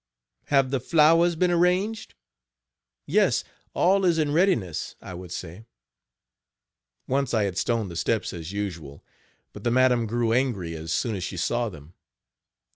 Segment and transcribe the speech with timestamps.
[0.45, 2.15] "Have the flowers been arranged?"
[3.05, 3.43] "Yes,
[3.75, 5.67] all is in readiness," I would say.
[7.07, 9.05] Once I had stoned the steps as usual,
[9.53, 11.93] but the madam grew angry as soon as she saw them.